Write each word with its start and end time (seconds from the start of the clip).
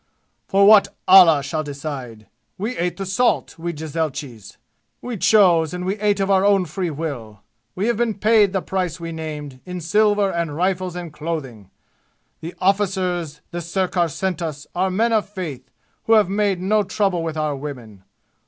"For 0.47 0.65
what 0.65 0.87
Allah 1.07 1.43
shall 1.43 1.61
decide! 1.63 2.25
We 2.57 2.75
ate 2.75 2.97
the 2.97 3.05
salt, 3.05 3.59
we 3.59 3.71
jezailchis. 3.71 4.57
We 4.99 5.15
chose, 5.17 5.75
and 5.75 5.85
we 5.85 5.99
ate 5.99 6.19
of 6.19 6.31
our 6.31 6.43
own 6.43 6.65
free 6.65 6.89
will. 6.89 7.41
We 7.75 7.85
have 7.85 7.97
been 7.97 8.15
paid 8.15 8.51
the 8.51 8.63
price 8.63 8.99
we 8.99 9.11
named, 9.11 9.59
in 9.63 9.79
silver 9.79 10.31
and 10.31 10.55
rifles 10.55 10.95
and 10.95 11.13
clothing. 11.13 11.69
The 12.39 12.55
arrficers 12.59 13.41
the 13.51 13.61
sirkar 13.61 14.09
sent 14.09 14.41
us 14.41 14.65
are 14.73 14.89
men 14.89 15.13
of 15.13 15.29
faith 15.29 15.69
who 16.05 16.13
have 16.13 16.29
made 16.29 16.59
no 16.59 16.81
trouble 16.81 17.21
with 17.23 17.37
our 17.37 17.55
women. 17.55 18.03